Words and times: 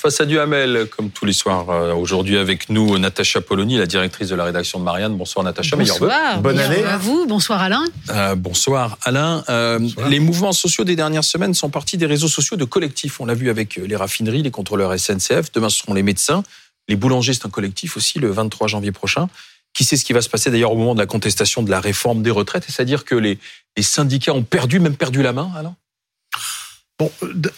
Face 0.00 0.18
à 0.18 0.24
Duhamel, 0.24 0.86
comme 0.96 1.10
tous 1.10 1.26
les 1.26 1.34
soirs, 1.34 1.68
euh, 1.68 1.92
aujourd'hui 1.92 2.38
avec 2.38 2.70
nous, 2.70 2.98
Natacha 2.98 3.42
Polony, 3.42 3.76
la 3.76 3.84
directrice 3.84 4.30
de 4.30 4.34
la 4.34 4.44
rédaction 4.44 4.78
de 4.78 4.84
Marianne. 4.84 5.14
Bonsoir 5.14 5.44
Natacha, 5.44 5.76
bonsoir, 5.76 6.40
Bonne 6.40 6.58
année. 6.58 6.82
à 6.84 6.96
vous, 6.96 7.26
bonsoir 7.26 7.60
Alain. 7.60 7.84
Euh, 8.08 8.34
bonsoir 8.34 8.96
Alain. 9.02 9.44
Euh, 9.50 9.78
les 10.08 10.18
mouvements 10.18 10.52
sociaux 10.52 10.84
des 10.84 10.96
dernières 10.96 11.22
semaines 11.22 11.52
sont 11.52 11.68
partis 11.68 11.98
des 11.98 12.06
réseaux 12.06 12.28
sociaux 12.28 12.56
de 12.56 12.64
collectifs. 12.64 13.20
On 13.20 13.26
l'a 13.26 13.34
vu 13.34 13.50
avec 13.50 13.76
les 13.76 13.94
raffineries, 13.94 14.42
les 14.42 14.50
contrôleurs 14.50 14.98
SNCF. 14.98 15.52
Demain, 15.52 15.68
ce 15.68 15.80
seront 15.80 15.92
les 15.92 16.02
médecins. 16.02 16.44
Les 16.88 16.96
boulangers, 16.96 17.34
c'est 17.34 17.44
un 17.44 17.50
collectif 17.50 17.98
aussi, 17.98 18.18
le 18.18 18.30
23 18.30 18.68
janvier 18.68 18.92
prochain. 18.92 19.28
Qui 19.74 19.84
sait 19.84 19.98
ce 19.98 20.06
qui 20.06 20.14
va 20.14 20.22
se 20.22 20.30
passer 20.30 20.50
d'ailleurs 20.50 20.72
au 20.72 20.76
moment 20.78 20.94
de 20.94 21.00
la 21.00 21.06
contestation 21.06 21.62
de 21.62 21.70
la 21.70 21.78
réforme 21.78 22.22
des 22.22 22.30
retraites? 22.30 22.64
C'est-à-dire 22.66 23.04
que 23.04 23.16
les, 23.16 23.38
les 23.76 23.82
syndicats 23.82 24.32
ont 24.32 24.44
perdu, 24.44 24.80
même 24.80 24.96
perdu 24.96 25.22
la 25.22 25.34
main, 25.34 25.50
Alain? 25.58 25.76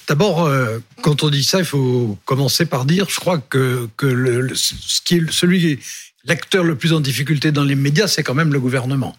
D'abord, 0.09 0.47
euh, 0.47 0.79
quand 1.03 1.23
on 1.23 1.31
dit 1.31 1.45
ça, 1.45 1.59
il 1.59 1.65
faut 1.65 2.19
commencer 2.25 2.67
par 2.67 2.85
dire, 2.85 3.09
je 3.09 3.19
crois 3.19 3.39
que, 3.39 3.89
celui 5.31 5.81
l'acteur 6.25 6.65
le 6.65 6.77
plus 6.77 6.93
en 6.93 7.01
difficulté 7.01 7.51
dans 7.51 7.65
les 7.65 7.75
médias, 7.75 8.07
c'est 8.07 8.23
quand 8.23 8.35
même 8.35 8.53
le 8.53 8.61
gouvernement. 8.61 9.17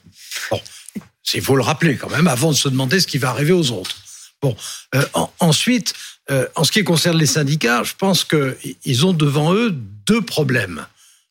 Il 1.34 1.42
faut 1.42 1.56
le 1.56 1.64
rappeler 1.64 1.98
quand 1.98 2.10
même 2.10 2.28
avant 2.28 2.52
de 2.52 2.56
se 2.56 2.70
demander 2.70 3.00
ce 3.00 3.08
qui 3.08 3.18
va 3.18 3.30
arriver 3.30 3.54
aux 3.54 3.72
autres. 3.72 3.96
Bon, 4.42 4.56
euh, 4.96 5.04
ensuite, 5.40 5.94
euh, 6.30 6.48
en 6.56 6.64
ce 6.64 6.72
qui 6.72 6.84
concerne 6.84 7.18
les 7.18 7.26
syndicats, 7.26 7.84
je 7.84 7.94
pense 7.98 8.24
qu'ils 8.24 9.06
ont 9.06 9.14
devant 9.14 9.54
eux 9.54 9.72
deux 10.06 10.22
problèmes, 10.22 10.86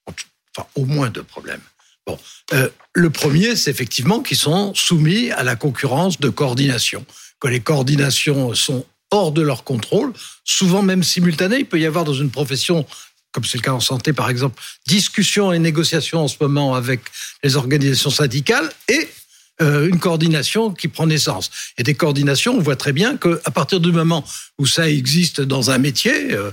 enfin 0.06 0.66
au 0.74 0.84
moins 0.84 1.10
deux 1.10 1.22
problèmes. 1.22 1.60
Bon, 2.06 2.18
le 2.94 3.10
premier, 3.10 3.54
c'est 3.54 3.70
effectivement 3.70 4.20
qu'ils 4.20 4.36
sont 4.36 4.74
soumis 4.74 5.30
à 5.30 5.44
la 5.44 5.54
concurrence 5.54 6.18
de 6.18 6.30
coordination 6.30 7.06
que 7.42 7.48
les 7.48 7.60
coordinations 7.60 8.54
sont 8.54 8.86
hors 9.10 9.32
de 9.32 9.42
leur 9.42 9.64
contrôle, 9.64 10.12
souvent 10.44 10.82
même 10.82 11.02
simultanées. 11.02 11.58
Il 11.58 11.66
peut 11.66 11.80
y 11.80 11.86
avoir 11.86 12.04
dans 12.04 12.14
une 12.14 12.30
profession, 12.30 12.86
comme 13.32 13.44
c'est 13.44 13.58
le 13.58 13.62
cas 13.62 13.72
en 13.72 13.80
santé 13.80 14.12
par 14.12 14.30
exemple, 14.30 14.62
discussion 14.86 15.52
et 15.52 15.58
négociation 15.58 16.20
en 16.20 16.28
ce 16.28 16.36
moment 16.40 16.76
avec 16.76 17.00
les 17.42 17.56
organisations 17.56 18.10
syndicales 18.10 18.70
et 18.88 19.08
euh, 19.60 19.88
une 19.88 19.98
coordination 19.98 20.72
qui 20.72 20.86
prend 20.86 21.08
naissance. 21.08 21.50
Et 21.78 21.82
des 21.82 21.94
coordinations, 21.94 22.54
on 22.54 22.60
voit 22.60 22.76
très 22.76 22.92
bien 22.92 23.16
qu'à 23.16 23.50
partir 23.50 23.80
du 23.80 23.90
moment 23.90 24.24
où 24.58 24.66
ça 24.66 24.88
existe 24.88 25.40
dans 25.40 25.72
un 25.72 25.78
métier, 25.78 26.32
euh, 26.32 26.52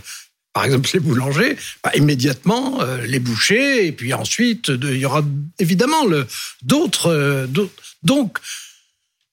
par 0.54 0.66
exemple 0.66 0.90
les 0.92 1.00
boulangers, 1.00 1.56
bah, 1.84 1.92
immédiatement 1.96 2.82
euh, 2.82 3.06
les 3.06 3.20
bouchers, 3.20 3.86
et 3.86 3.92
puis 3.92 4.12
ensuite 4.16 4.70
il 4.70 4.98
y 4.98 5.06
aura 5.06 5.24
évidemment 5.60 6.04
d'autres. 6.64 7.48
donc 8.02 8.40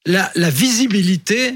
la, 0.07 0.49
visibilité, 0.49 1.53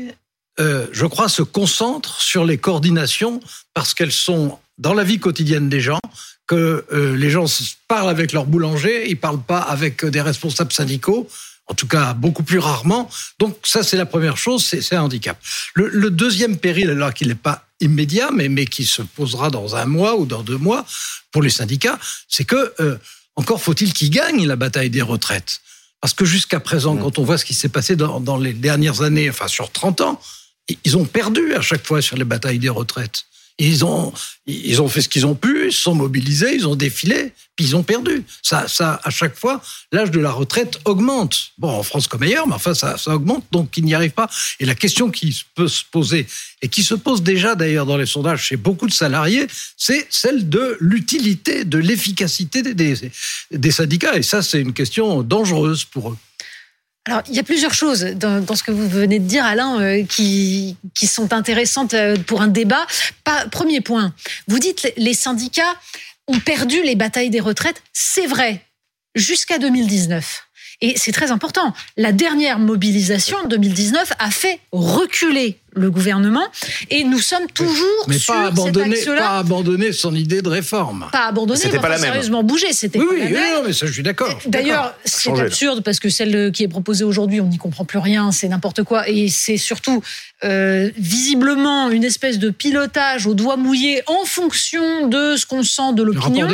euh, 0.59 0.87
je 0.91 1.05
crois, 1.05 1.29
se 1.29 1.41
concentre 1.41 2.21
sur 2.21 2.45
les 2.45 2.57
coordinations 2.57 3.39
parce 3.73 3.93
qu'elles 3.93 4.11
sont 4.11 4.59
dans 4.77 4.93
la 4.93 5.03
vie 5.03 5.19
quotidienne 5.19 5.69
des 5.69 5.79
gens, 5.79 5.99
que 6.47 6.85
euh, 6.91 7.15
les 7.15 7.29
gens 7.29 7.45
parlent 7.87 8.09
avec 8.09 8.33
leur 8.33 8.45
boulanger, 8.45 9.09
ils 9.09 9.17
parlent 9.17 9.41
pas 9.41 9.59
avec 9.59 10.05
des 10.05 10.21
responsables 10.21 10.73
syndicaux, 10.73 11.29
en 11.67 11.73
tout 11.73 11.87
cas 11.87 12.13
beaucoup 12.13 12.43
plus 12.43 12.59
rarement. 12.59 13.09
Donc 13.39 13.57
ça, 13.63 13.83
c'est 13.83 13.95
la 13.95 14.05
première 14.05 14.37
chose, 14.37 14.65
c'est 14.65 14.95
un 14.95 15.03
handicap. 15.03 15.39
Le, 15.73 16.09
deuxième 16.09 16.57
péril, 16.57 16.89
alors 16.89 17.13
qu'il 17.13 17.29
n'est 17.29 17.35
pas 17.35 17.65
immédiat, 17.79 18.31
mais, 18.33 18.65
qui 18.65 18.85
se 18.85 19.01
posera 19.01 19.49
dans 19.49 19.75
un 19.75 19.85
mois 19.85 20.17
ou 20.17 20.25
dans 20.25 20.43
deux 20.43 20.57
mois 20.57 20.85
pour 21.31 21.41
les 21.41 21.49
syndicats, 21.49 21.99
c'est 22.27 22.43
que 22.43 22.73
euh, 22.81 22.97
encore 23.35 23.61
faut-il 23.61 23.93
qu'ils 23.93 24.09
gagnent 24.09 24.45
la 24.45 24.57
bataille 24.57 24.89
des 24.89 25.01
retraites. 25.01 25.61
Parce 26.01 26.15
que 26.15 26.25
jusqu'à 26.25 26.59
présent, 26.59 26.97
quand 26.97 27.19
on 27.19 27.23
voit 27.23 27.37
ce 27.37 27.45
qui 27.45 27.53
s'est 27.53 27.69
passé 27.69 27.95
dans, 27.95 28.37
les 28.37 28.53
dernières 28.53 29.03
années, 29.03 29.29
enfin 29.29 29.47
sur 29.47 29.71
30 29.71 30.01
ans, 30.01 30.19
ils 30.83 30.97
ont 30.97 31.05
perdu 31.05 31.53
à 31.53 31.61
chaque 31.61 31.85
fois 31.85 32.01
sur 32.01 32.17
les 32.17 32.23
batailles 32.23 32.59
des 32.59 32.69
retraites. 32.69 33.25
Ils 33.57 33.85
ont, 33.85 34.13
ils 34.45 34.81
ont 34.81 34.87
fait 34.87 35.01
ce 35.01 35.09
qu'ils 35.09 35.25
ont 35.25 35.35
pu, 35.35 35.67
ils 35.67 35.73
se 35.73 35.81
sont 35.81 35.95
mobilisés, 35.95 36.55
ils 36.55 36.67
ont 36.67 36.75
défilé, 36.75 37.31
puis 37.55 37.65
ils 37.65 37.75
ont 37.75 37.83
perdu. 37.83 38.23
Ça, 38.41 38.67
ça, 38.67 38.99
à 39.03 39.09
chaque 39.09 39.37
fois, 39.37 39.61
l'âge 39.91 40.11
de 40.11 40.19
la 40.19 40.31
retraite 40.31 40.79
augmente. 40.85 41.51
Bon, 41.57 41.69
en 41.69 41.83
France 41.83 42.07
comme 42.07 42.23
ailleurs, 42.23 42.47
mais 42.47 42.55
enfin, 42.55 42.73
ça, 42.73 42.97
augmente, 43.07 43.45
donc 43.51 43.75
ils 43.77 43.85
n'y 43.85 43.93
arrivent 43.93 44.11
pas. 44.11 44.29
Et 44.59 44.65
la 44.65 44.75
question 44.75 45.11
qui 45.11 45.43
peut 45.55 45.67
se 45.67 45.83
poser, 45.89 46.25
et 46.61 46.67
qui 46.67 46.83
se 46.83 46.95
pose 46.95 47.21
déjà 47.21 47.55
d'ailleurs 47.55 47.85
dans 47.85 47.97
les 47.97 48.05
sondages 48.05 48.45
chez 48.45 48.57
beaucoup 48.57 48.87
de 48.87 48.93
salariés, 48.93 49.47
c'est 49.77 50.07
celle 50.09 50.49
de 50.49 50.77
l'utilité, 50.79 51.65
de 51.65 51.77
l'efficacité 51.77 52.61
des, 52.61 52.95
des 53.51 53.71
syndicats. 53.71 54.17
Et 54.17 54.23
ça, 54.23 54.41
c'est 54.41 54.61
une 54.61 54.73
question 54.73 55.23
dangereuse 55.23 55.83
pour 55.85 56.09
eux. 56.09 56.17
Alors, 57.07 57.23
il 57.27 57.35
y 57.35 57.39
a 57.39 57.43
plusieurs 57.43 57.73
choses 57.73 58.03
dans, 58.03 58.55
ce 58.55 58.61
que 58.61 58.71
vous 58.71 58.87
venez 58.87 59.17
de 59.17 59.25
dire, 59.25 59.43
Alain, 59.43 59.81
euh, 59.81 60.05
qui, 60.05 60.77
qui 60.93 61.07
sont 61.07 61.33
intéressantes 61.33 61.95
euh, 61.95 62.15
pour 62.15 62.41
un 62.41 62.47
débat. 62.47 62.85
Pas, 63.23 63.47
premier 63.47 63.81
point, 63.81 64.13
vous 64.47 64.59
dites 64.59 64.93
les 64.97 65.15
syndicats 65.15 65.75
ont 66.27 66.39
perdu 66.39 66.83
les 66.83 66.95
batailles 66.95 67.31
des 67.31 67.39
retraites. 67.39 67.81
C'est 67.91 68.27
vrai, 68.27 68.63
jusqu'à 69.15 69.57
2019. 69.57 70.47
Et 70.81 70.93
c'est 70.95 71.11
très 71.11 71.31
important. 71.31 71.73
La 71.97 72.11
dernière 72.11 72.59
mobilisation 72.59 73.37
en 73.39 73.47
2019 73.47 74.13
a 74.19 74.29
fait 74.29 74.59
reculer 74.71 75.59
le 75.73 75.89
gouvernement 75.89 76.45
et 76.89 77.03
nous 77.03 77.19
sommes 77.19 77.47
toujours 77.53 78.05
mais 78.07 78.17
sur 78.17 78.33
pas 78.33 78.47
abandonner, 78.47 78.95
cet 78.95 79.17
pas 79.17 79.37
abandonner 79.37 79.91
son 79.91 80.13
idée 80.15 80.41
de 80.41 80.49
réforme. 80.49 81.07
Pas 81.11 81.27
abandonner, 81.27 81.59
c'était 81.59 81.79
pas 81.79 81.89
la 81.89 81.97
même. 81.97 82.05
sérieusement 82.05 82.43
bouger, 82.43 82.73
c'était 82.73 82.99
oui, 82.99 83.05
pas 83.05 83.13
oui, 83.13 83.19
la 83.19 83.29
même. 83.29 83.53
Oui, 83.57 83.61
mais 83.67 83.73
ça 83.73 83.85
je 83.85 83.91
suis 83.91 84.03
d'accord. 84.03 84.39
D'ailleurs, 84.45 84.93
c'est 85.05 85.37
absurde 85.39 85.81
parce 85.83 85.99
que 85.99 86.09
celle 86.09 86.51
qui 86.51 86.63
est 86.63 86.67
proposée 86.67 87.03
aujourd'hui, 87.03 87.41
on 87.41 87.47
n'y 87.47 87.57
comprend 87.57 87.85
plus 87.85 87.99
rien, 87.99 88.31
c'est 88.31 88.47
n'importe 88.47 88.83
quoi 88.83 89.07
et 89.07 89.29
c'est 89.29 89.57
surtout 89.57 90.01
euh, 90.43 90.89
visiblement 90.97 91.89
une 91.91 92.03
espèce 92.03 92.39
de 92.39 92.49
pilotage 92.49 93.27
au 93.27 93.35
doigt 93.35 93.57
mouillé 93.57 94.01
en 94.07 94.25
fonction 94.25 95.07
de 95.07 95.35
ce 95.37 95.45
qu'on 95.45 95.63
sent 95.63 95.93
de 95.93 96.01
l'opinion. 96.01 96.47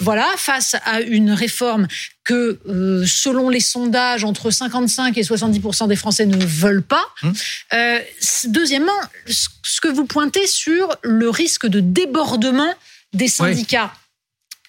Voilà, 0.00 0.26
face 0.36 0.76
à 0.84 1.00
une 1.00 1.30
réforme 1.30 1.86
que, 2.24 2.58
euh, 2.66 3.04
selon 3.06 3.50
les 3.50 3.60
sondages, 3.60 4.24
entre 4.24 4.50
55 4.50 5.16
et 5.18 5.22
70 5.22 5.60
des 5.88 5.96
Français 5.96 6.24
ne 6.24 6.42
veulent 6.42 6.82
pas. 6.82 7.04
Hum. 7.22 7.34
Euh, 7.74 7.98
deuxièmement, 8.64 8.98
ce 9.26 9.80
que 9.82 9.88
vous 9.88 10.06
pointez 10.06 10.46
sur 10.46 10.96
le 11.02 11.28
risque 11.28 11.66
de 11.66 11.80
débordement 11.80 12.72
des 13.12 13.28
syndicats. 13.28 13.92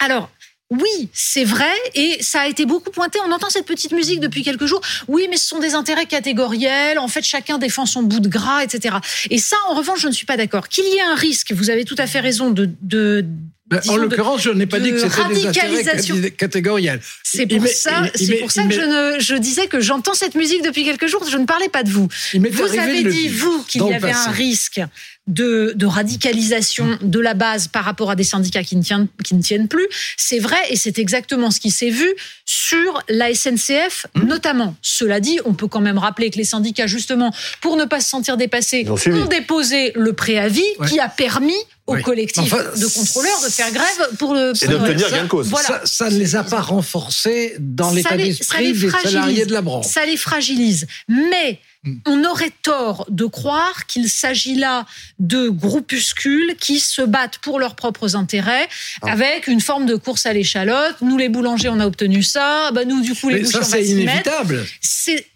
Alors, 0.01 0.29
oui, 0.69 1.09
c'est 1.13 1.45
vrai, 1.45 1.71
et 1.93 2.21
ça 2.21 2.41
a 2.41 2.47
été 2.47 2.65
beaucoup 2.65 2.91
pointé. 2.91 3.19
On 3.25 3.31
entend 3.31 3.49
cette 3.49 3.65
petite 3.65 3.93
musique 3.93 4.19
depuis 4.19 4.43
quelques 4.43 4.65
jours. 4.65 4.81
Oui, 5.07 5.27
mais 5.29 5.37
ce 5.37 5.47
sont 5.47 5.59
des 5.59 5.75
intérêts 5.75 6.07
catégoriels. 6.07 6.99
En 6.99 7.07
fait, 7.07 7.23
chacun 7.23 7.57
défend 7.57 7.85
son 7.85 8.03
bout 8.03 8.19
de 8.19 8.27
gras, 8.27 8.65
etc. 8.65 8.97
Et 9.29 9.37
ça, 9.37 9.55
en 9.69 9.75
revanche, 9.75 10.01
je 10.01 10.07
ne 10.07 10.13
suis 10.13 10.25
pas 10.25 10.35
d'accord. 10.35 10.67
Qu'il 10.67 10.83
y 10.83 10.97
ait 10.97 11.01
un 11.01 11.15
risque, 11.15 11.53
vous 11.53 11.69
avez 11.69 11.85
tout 11.85 11.95
à 11.97 12.05
fait 12.05 12.19
raison 12.19 12.49
de, 12.49 12.69
de 12.81 13.23
ben, 13.67 13.81
en 13.87 13.97
l'occurrence, 13.97 14.43
je 14.43 14.51
n'ai 14.51 14.67
pas 14.67 14.79
dit 14.79 14.91
que 14.91 14.99
c'était 14.99 16.19
des 16.19 16.31
catégoriels. 16.31 17.01
C'est 17.23 17.47
pour 17.47 17.67
ça, 17.67 18.03
c'est 18.13 18.35
pour 18.35 18.51
ça 18.51 18.63
que 18.63 18.73
je, 18.73 18.81
ne, 18.81 19.19
je 19.19 19.35
disais 19.35 19.67
que 19.67 19.79
j'entends 19.79 20.13
cette 20.13 20.35
musique 20.35 20.63
depuis 20.63 20.83
quelques 20.85 21.07
jours. 21.07 21.25
Je 21.27 21.37
ne 21.37 21.45
parlais 21.45 21.69
pas 21.69 21.83
de 21.83 21.89
vous. 21.89 22.07
Vous 22.33 22.79
avez 22.79 23.03
dit, 23.03 23.27
vous, 23.29 23.63
qu'il 23.63 23.81
y 23.83 23.93
avait 23.93 24.11
un 24.11 24.31
risque 24.31 24.81
de, 25.27 25.73
de, 25.75 25.85
radicalisation 25.85 26.97
de 27.01 27.19
la 27.19 27.33
base 27.33 27.67
par 27.67 27.83
rapport 27.83 28.11
à 28.11 28.15
des 28.15 28.23
syndicats 28.23 28.63
qui 28.63 28.75
ne 28.75 28.83
tiennent, 28.83 29.07
qui 29.23 29.35
ne 29.35 29.41
tiennent 29.41 29.67
plus. 29.67 29.87
C'est 30.17 30.39
vrai 30.39 30.57
et 30.69 30.75
c'est 30.75 30.99
exactement 30.99 31.51
ce 31.51 31.59
qui 31.59 31.71
s'est 31.71 31.89
vu 31.89 32.07
sur 32.45 33.01
la 33.09 33.33
SNCF 33.33 34.07
mmh. 34.15 34.23
notamment. 34.23 34.75
Cela 34.81 35.19
dit, 35.19 35.39
on 35.45 35.53
peut 35.53 35.67
quand 35.67 35.81
même 35.81 35.97
rappeler 35.97 36.29
que 36.29 36.37
les 36.37 36.43
syndicats, 36.43 36.87
justement, 36.87 37.33
pour 37.61 37.75
ne 37.77 37.85
pas 37.85 37.99
se 37.99 38.09
sentir 38.09 38.37
dépassés, 38.37 38.87
ont, 38.87 39.25
déposé 39.25 39.91
le 39.95 40.13
préavis 40.13 40.63
qui 40.87 40.99
a 40.99 41.09
permis 41.09 41.53
au 41.87 41.97
collectif 41.97 42.51
de 42.51 42.87
contrôleurs 42.87 43.41
de 43.43 43.49
faire 43.49 43.71
grève 43.71 44.09
pour 44.17 44.33
le. 44.33 44.53
et 44.61 44.67
d'obtenir 44.67 45.11
gain 45.11 45.23
de 45.23 45.27
cause. 45.27 45.51
Ça, 45.51 45.81
ça, 45.85 46.09
ne 46.09 46.17
les 46.17 46.35
a 46.35 46.43
pas 46.43 46.61
renforcés 46.61 47.55
dans 47.59 47.91
l'état 47.91 48.17
d'esprit 48.17 48.73
des 48.73 48.89
salariés 48.89 49.45
de 49.45 49.53
la 49.53 49.61
branche. 49.61 49.85
Ça 49.85 50.05
les 50.05 50.17
fragilise. 50.17 50.87
Mais. 51.07 51.59
On 52.05 52.23
aurait 52.23 52.51
tort 52.63 53.05
de 53.09 53.25
croire 53.25 53.85
qu'il 53.85 54.09
s'agit 54.09 54.55
là 54.55 54.85
de 55.19 55.49
groupuscules 55.49 56.55
qui 56.59 56.79
se 56.79 57.01
battent 57.01 57.37
pour 57.39 57.59
leurs 57.59 57.75
propres 57.75 58.15
intérêts 58.15 58.67
ah. 59.01 59.11
avec 59.11 59.47
une 59.47 59.61
forme 59.61 59.85
de 59.85 59.95
course 59.95 60.25
à 60.25 60.33
l'échalote. 60.33 60.95
Nous, 61.01 61.17
les 61.17 61.29
boulangers, 61.29 61.69
on 61.69 61.79
a 61.79 61.85
obtenu 61.85 62.23
ça. 62.23 62.71
Bah, 62.71 62.85
nous, 62.85 63.01
du 63.01 63.13
coup, 63.13 63.29
les 63.29 63.41
bouchers, 63.41 63.57
on 63.57 63.61
va 63.61 63.65
c'est 63.65 63.85
inévitable. 63.85 64.65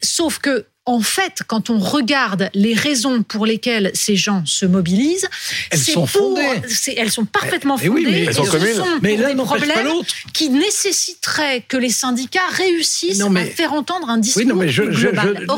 Sauf 0.02 0.40
que 0.40 0.66
en 0.90 1.02
fait, 1.02 1.44
quand 1.46 1.70
on 1.70 1.78
regarde 1.78 2.50
les 2.56 2.74
raisons 2.74 3.22
pour 3.22 3.46
lesquelles 3.46 3.92
ces 3.94 4.16
gens 4.16 4.44
se 4.48 4.66
mobilisent, 4.66 5.30
elles 5.70 5.78
sont 5.78 6.08
fondées. 6.08 6.42
elles 6.98 7.12
sont 7.12 7.26
parfaitement 7.26 7.78
fondées. 7.78 7.90
Oui, 7.90 8.08
mais 8.10 8.26
elles 8.26 8.34
sont 8.34 8.44
communes. 8.44 8.84
mais 9.04 9.16
là, 9.16 9.32
des 9.32 9.36
problèmes 9.36 9.88
qui 10.34 10.50
nécessiteraient 10.50 11.64
que 11.68 11.78
les 11.78 11.92
syndicats 11.92 12.40
réussissent 12.52 13.22
à 13.22 13.46
faire 13.46 13.74
entendre 13.74 14.10
un 14.10 14.18
discours 14.18 14.42
oui, 14.42 14.48
non, 14.48 14.56
mais 14.56 14.72
global. 14.72 15.46
Pas. 15.46 15.58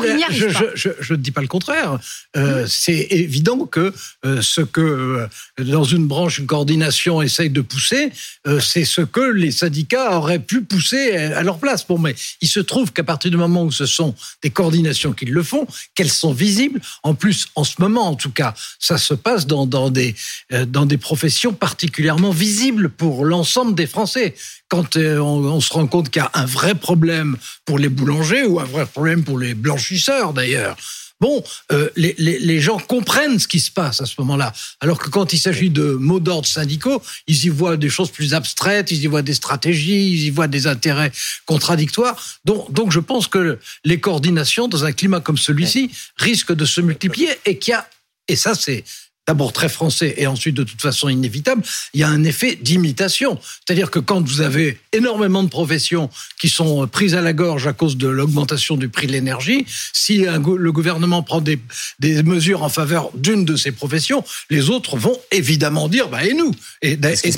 Je 0.74 1.12
ne 1.14 1.16
dis 1.16 1.30
pas 1.30 1.40
le 1.40 1.46
contraire. 1.46 1.98
Euh, 2.36 2.66
c'est 2.68 3.06
évident 3.10 3.64
que 3.64 3.94
euh, 4.26 4.42
ce 4.42 4.60
que 4.60 4.80
euh, 4.80 5.26
dans 5.64 5.84
une 5.84 6.06
branche, 6.06 6.40
une 6.40 6.46
coordination 6.46 7.22
essaye 7.22 7.48
de 7.48 7.62
pousser, 7.62 8.12
c'est 8.60 8.84
ce 8.84 9.00
que 9.00 9.20
les 9.20 9.50
syndicats 9.50 10.18
auraient 10.18 10.38
pu 10.38 10.60
pousser 10.60 11.16
à 11.16 11.42
leur 11.42 11.58
place. 11.58 11.86
Bon, 11.86 11.98
mais 11.98 12.14
il 12.42 12.48
se 12.48 12.60
trouve 12.60 12.92
qu'à 12.92 13.04
partir 13.04 13.30
du 13.30 13.38
moment 13.38 13.62
où 13.64 13.72
ce 13.72 13.86
sont 13.86 14.14
des 14.42 14.50
coordinations 14.50 15.12
qui 15.12 15.21
qu'ils 15.22 15.32
le 15.32 15.42
font, 15.44 15.66
qu'elles 15.94 16.10
sont 16.10 16.32
visibles. 16.32 16.80
En 17.04 17.14
plus, 17.14 17.46
en 17.54 17.62
ce 17.62 17.74
moment, 17.78 18.08
en 18.08 18.16
tout 18.16 18.32
cas, 18.32 18.54
ça 18.80 18.98
se 18.98 19.14
passe 19.14 19.46
dans, 19.46 19.66
des, 19.90 20.16
euh, 20.52 20.66
dans 20.66 20.84
des 20.84 20.98
professions 20.98 21.52
particulièrement 21.52 22.32
visibles 22.32 22.88
pour 22.90 23.24
l'ensemble 23.24 23.76
des 23.76 23.86
Français. 23.86 24.34
Quand 24.68 24.96
euh, 24.96 25.18
on, 25.18 25.44
on 25.44 25.60
se 25.60 25.72
rend 25.72 25.86
compte 25.86 26.10
qu'il 26.10 26.22
y 26.22 26.24
a 26.24 26.30
un 26.34 26.46
vrai 26.46 26.74
problème 26.74 27.36
pour 27.64 27.78
les 27.78 27.88
boulangers 27.88 28.44
ou 28.44 28.58
un 28.58 28.64
vrai 28.64 28.84
problème 28.84 29.22
pour 29.22 29.38
les 29.38 29.54
blanchisseurs 29.54 30.32
d'ailleurs, 30.32 30.76
Bon, 31.22 31.40
euh, 31.70 31.88
les, 31.94 32.16
les, 32.18 32.40
les, 32.40 32.60
gens 32.60 32.78
comprennent 32.78 33.38
ce 33.38 33.46
qui 33.46 33.60
se 33.60 33.70
passe 33.70 34.00
à 34.00 34.06
ce 34.06 34.14
moment-là. 34.18 34.52
Alors 34.80 34.98
que 34.98 35.08
quand 35.08 35.32
il 35.32 35.38
s'agit 35.38 35.70
de 35.70 35.92
mots 35.92 36.18
d'ordre 36.18 36.48
syndicaux, 36.48 37.00
ils 37.28 37.44
y 37.44 37.48
voient 37.48 37.76
des 37.76 37.90
choses 37.90 38.10
plus 38.10 38.34
abstraites, 38.34 38.90
ils 38.90 39.04
y 39.04 39.06
voient 39.06 39.22
des 39.22 39.34
stratégies, 39.34 40.10
ils 40.10 40.24
y 40.24 40.30
voient 40.30 40.48
des 40.48 40.66
intérêts 40.66 41.12
contradictoires. 41.46 42.20
Donc, 42.44 42.72
donc 42.72 42.90
je 42.90 42.98
pense 42.98 43.28
que 43.28 43.60
les 43.84 44.00
coordinations 44.00 44.66
dans 44.66 44.84
un 44.84 44.90
climat 44.90 45.20
comme 45.20 45.38
celui-ci 45.38 45.92
risquent 46.16 46.54
de 46.54 46.64
se 46.64 46.80
multiplier 46.80 47.28
et 47.46 47.56
qu'il 47.56 47.70
y 47.70 47.74
a, 47.74 47.88
et 48.26 48.34
ça 48.34 48.56
c'est 48.56 48.82
d'abord 49.26 49.52
très 49.52 49.68
français 49.68 50.14
et 50.16 50.26
ensuite 50.26 50.56
de 50.56 50.64
toute 50.64 50.80
façon 50.80 51.08
inévitable, 51.08 51.62
il 51.94 52.00
y 52.00 52.02
a 52.02 52.08
un 52.08 52.24
effet 52.24 52.56
d'imitation. 52.56 53.38
C'est-à-dire 53.64 53.90
que 53.90 53.98
quand 53.98 54.26
vous 54.26 54.40
avez 54.40 54.80
énormément 54.92 55.42
de 55.42 55.48
professions 55.48 56.10
qui 56.40 56.48
sont 56.48 56.86
prises 56.88 57.14
à 57.14 57.20
la 57.20 57.32
gorge 57.32 57.66
à 57.66 57.72
cause 57.72 57.96
de 57.96 58.08
l'augmentation 58.08 58.76
du 58.76 58.88
prix 58.88 59.06
de 59.06 59.12
l'énergie, 59.12 59.64
si 59.92 60.24
le 60.24 60.72
gouvernement 60.72 61.22
prend 61.22 61.40
des, 61.40 61.60
des 62.00 62.22
mesures 62.22 62.62
en 62.62 62.68
faveur 62.68 63.10
d'une 63.14 63.44
de 63.44 63.56
ces 63.56 63.70
professions, 63.70 64.24
les 64.50 64.70
autres 64.70 64.96
vont 64.96 65.18
évidemment 65.30 65.88
dire 65.88 66.08
bah 66.08 66.24
et 66.24 66.34
nous? 66.34 66.52
Et, 66.82 66.92
et, 66.92 67.28
et 67.28 67.32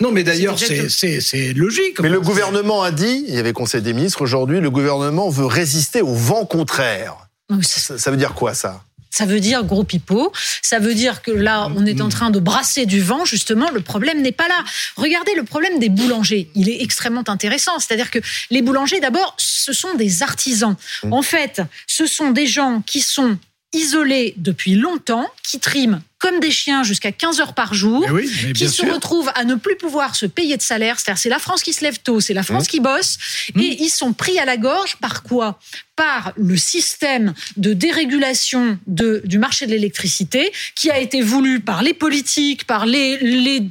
Non 0.00 0.12
mais 0.12 0.24
d'ailleurs 0.24 0.58
c'est 0.58 1.52
logique. 1.54 2.00
Mais 2.00 2.10
le 2.10 2.20
gouvernement 2.20 2.82
a 2.82 2.90
dit, 2.90 3.24
il 3.28 3.34
y 3.34 3.38
avait 3.38 3.52
Conseil 3.54 3.82
des 3.82 3.94
ministres 3.94 4.22
aujourd'hui, 4.22 4.60
le 4.60 4.70
gouvernement 4.70 5.30
veut 5.30 5.46
résister 5.46 6.02
au 6.02 6.14
vent 6.14 6.44
contraire. 6.44 7.16
Ça, 7.62 7.98
ça 7.98 8.10
veut 8.10 8.16
dire 8.16 8.34
quoi 8.34 8.54
ça? 8.54 8.84
Ça 9.14 9.26
veut 9.26 9.38
dire 9.38 9.62
gros 9.62 9.84
pipeau. 9.84 10.32
Ça 10.60 10.80
veut 10.80 10.92
dire 10.92 11.22
que 11.22 11.30
là, 11.30 11.70
on 11.76 11.86
est 11.86 12.00
en 12.00 12.08
train 12.08 12.30
de 12.30 12.40
brasser 12.40 12.84
du 12.84 13.00
vent. 13.00 13.24
Justement, 13.24 13.70
le 13.70 13.80
problème 13.80 14.22
n'est 14.22 14.32
pas 14.32 14.48
là. 14.48 14.64
Regardez 14.96 15.36
le 15.36 15.44
problème 15.44 15.78
des 15.78 15.88
boulangers. 15.88 16.50
Il 16.56 16.68
est 16.68 16.82
extrêmement 16.82 17.22
intéressant. 17.28 17.78
C'est-à-dire 17.78 18.10
que 18.10 18.18
les 18.50 18.60
boulangers, 18.60 18.98
d'abord, 18.98 19.36
ce 19.38 19.72
sont 19.72 19.94
des 19.94 20.24
artisans. 20.24 20.74
Mmh. 21.04 21.12
En 21.12 21.22
fait, 21.22 21.62
ce 21.86 22.06
sont 22.06 22.32
des 22.32 22.48
gens 22.48 22.82
qui 22.84 23.00
sont 23.00 23.38
isolés 23.74 24.34
depuis 24.36 24.74
longtemps, 24.74 25.28
qui 25.42 25.60
triment 25.60 26.00
comme 26.24 26.40
des 26.40 26.50
chiens 26.50 26.82
jusqu'à 26.84 27.12
15 27.12 27.40
heures 27.40 27.52
par 27.52 27.74
jour, 27.74 28.06
qui 28.54 28.66
se 28.66 28.86
retrouvent 28.86 29.30
à 29.34 29.44
ne 29.44 29.56
plus 29.56 29.76
pouvoir 29.76 30.16
se 30.16 30.24
payer 30.24 30.56
de 30.56 30.62
salaire. 30.62 30.98
C'est-à-dire, 30.98 31.20
c'est 31.20 31.28
la 31.28 31.38
France 31.38 31.62
qui 31.62 31.74
se 31.74 31.84
lève 31.84 31.98
tôt, 31.98 32.18
c'est 32.18 32.32
la 32.32 32.42
France 32.42 32.64
mmh. 32.64 32.68
qui 32.68 32.80
bosse, 32.80 33.18
mmh. 33.54 33.60
et 33.60 33.82
ils 33.82 33.90
sont 33.90 34.14
pris 34.14 34.38
à 34.38 34.46
la 34.46 34.56
gorge 34.56 34.96
par 34.96 35.22
quoi? 35.22 35.58
Par 35.96 36.32
le 36.36 36.56
système 36.56 37.34
de 37.58 37.74
dérégulation 37.74 38.78
de, 38.86 39.20
du 39.26 39.38
marché 39.38 39.66
de 39.66 39.72
l'électricité 39.72 40.50
qui 40.74 40.90
a 40.90 40.98
été 40.98 41.20
voulu 41.20 41.60
par 41.60 41.82
les 41.82 41.92
politiques, 41.92 42.64
par 42.64 42.86
les, 42.86 43.18
les 43.18 43.68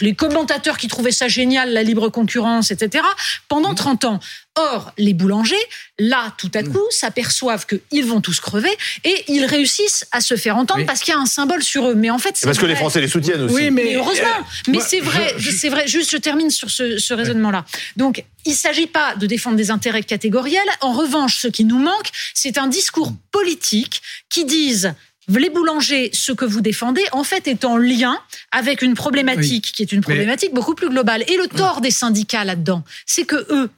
les 0.00 0.14
commentateurs 0.14 0.78
qui 0.78 0.88
trouvaient 0.88 1.12
ça 1.12 1.28
génial, 1.28 1.72
la 1.72 1.82
libre 1.82 2.08
concurrence, 2.08 2.70
etc., 2.70 3.04
pendant 3.48 3.74
30 3.74 4.04
ans. 4.04 4.20
Or, 4.56 4.92
les 4.98 5.14
boulangers, 5.14 5.54
là, 5.98 6.34
tout 6.36 6.50
à 6.54 6.62
coup, 6.62 6.84
s'aperçoivent 6.90 7.66
qu'ils 7.66 8.04
vont 8.04 8.20
tous 8.20 8.40
crever 8.40 8.70
et 9.04 9.24
ils 9.28 9.44
réussissent 9.44 10.06
à 10.10 10.20
se 10.20 10.36
faire 10.36 10.56
entendre 10.56 10.84
parce 10.86 11.00
qu'il 11.00 11.14
y 11.14 11.16
a 11.16 11.20
un 11.20 11.26
symbole 11.26 11.62
sur 11.62 11.88
eux. 11.88 11.94
Mais 11.94 12.10
en 12.10 12.18
fait, 12.18 12.32
c'est 12.34 12.46
parce 12.46 12.58
que 12.58 12.66
les 12.66 12.74
Français 12.74 13.00
les 13.00 13.08
soutiennent 13.08 13.42
aussi. 13.42 13.54
Oui, 13.54 13.70
mais, 13.70 13.94
heureusement. 13.94 14.26
mais 14.66 14.80
c'est 14.80 15.00
vrai, 15.00 15.34
c'est 15.38 15.68
vrai. 15.68 15.86
Juste, 15.86 16.10
je 16.10 16.16
termine 16.16 16.50
sur 16.50 16.68
ce, 16.68 16.98
ce 16.98 17.14
raisonnement-là. 17.14 17.64
Donc, 17.96 18.24
il 18.44 18.52
ne 18.52 18.56
s'agit 18.56 18.86
pas 18.88 19.14
de 19.14 19.26
défendre 19.26 19.56
des 19.56 19.70
intérêts 19.70 20.02
catégoriels. 20.02 20.60
En 20.80 20.92
revanche, 20.92 21.38
ce 21.38 21.48
qui 21.48 21.64
nous 21.64 21.78
manque, 21.78 22.10
c'est 22.34 22.58
un 22.58 22.66
discours 22.66 23.12
politique 23.30 24.02
qui 24.28 24.44
dise 24.44 24.94
les 25.38 25.50
boulangers, 25.50 26.10
ce 26.12 26.32
que 26.32 26.44
vous 26.44 26.60
défendez, 26.60 27.04
en 27.12 27.24
fait, 27.24 27.46
est 27.46 27.64
en 27.64 27.76
lien 27.76 28.18
avec 28.52 28.82
une 28.82 28.94
problématique 28.94 29.72
qui 29.72 29.82
est 29.82 29.92
une 29.92 30.00
problématique 30.00 30.52
beaucoup 30.54 30.74
plus 30.74 30.88
globale. 30.88 31.24
Et 31.28 31.36
le 31.36 31.46
tort 31.46 31.80
des 31.80 31.90
syndicats 31.90 32.44
là-dedans, 32.44 32.84
c'est 33.06 33.24
que 33.24 33.46
eux, 33.50 33.70